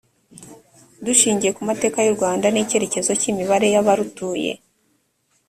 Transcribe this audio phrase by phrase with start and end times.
[1.05, 4.51] dushingiye ku amateka y u rwanda n icyerekezo cy imibanire y abarutuye